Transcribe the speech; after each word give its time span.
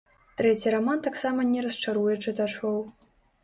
Трэці 0.39 0.71
раман 0.75 1.03
таксама 1.09 1.47
не 1.53 1.67
расчаруе 1.67 2.19
чытачоў. 2.25 2.85